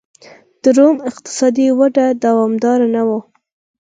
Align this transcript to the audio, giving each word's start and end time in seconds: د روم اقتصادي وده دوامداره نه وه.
د 0.63 0.63
روم 0.77 0.97
اقتصادي 1.09 1.67
وده 1.79 2.05
دوامداره 2.23 2.87
نه 2.95 3.03
وه. 3.07 3.19